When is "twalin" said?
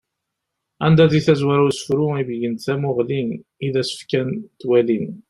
4.61-5.07